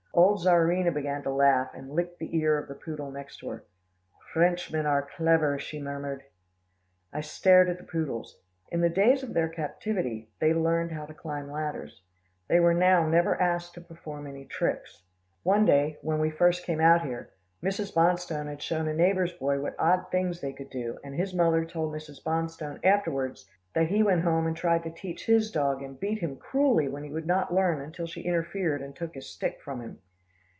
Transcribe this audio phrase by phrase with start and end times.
[0.13, 3.63] Old Czarina began to laugh, and licked the ear of the poodle next her.
[4.33, 6.23] "Frenchmen are clever," she murmured.
[7.13, 8.37] I stared at the poodles.
[8.73, 12.01] In the days of their captivity, they had learned how to climb ladders.
[12.49, 15.03] They were now never asked to perform any tricks.
[15.43, 17.29] One day, when we first came out here,
[17.63, 17.93] Mrs.
[17.93, 21.63] Bonstone had shown a neighbour's boy what odd things they could do, and his mother
[21.63, 22.21] told Mrs.
[22.23, 26.35] Bonstone afterwards that he went home and tried to teach his dog, and beat him
[26.35, 29.97] cruelly when he would not learn until she interfered and took his stick from him.